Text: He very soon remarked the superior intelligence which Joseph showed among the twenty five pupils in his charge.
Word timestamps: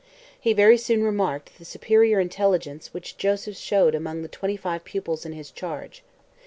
He 0.39 0.51
very 0.53 0.79
soon 0.79 1.03
remarked 1.03 1.59
the 1.59 1.63
superior 1.63 2.19
intelligence 2.19 2.91
which 2.91 3.19
Joseph 3.19 3.55
showed 3.55 3.93
among 3.93 4.23
the 4.23 4.27
twenty 4.27 4.57
five 4.57 4.83
pupils 4.83 5.27
in 5.27 5.33
his 5.33 5.51
charge. 5.51 6.01